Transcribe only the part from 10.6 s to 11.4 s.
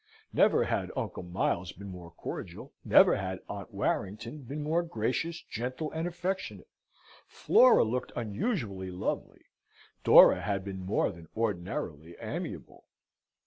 been more than